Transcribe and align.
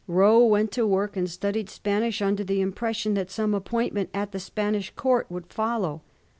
Rowe 0.07 0.43
went 0.43 0.71
to 0.71 0.87
work, 0.87 1.15
and 1.15 1.29
studied 1.29 1.69
Spanish 1.69 2.23
under 2.23 2.43
the 2.43 2.59
impression 2.59 3.13
that 3.13 3.29
some 3.29 3.53
appointment 3.53 4.09
at 4.15 4.31
the 4.31 4.39
Spanish 4.39 4.89
Court 4.95 5.27
would 5.29 5.45
follow. 5.53 6.01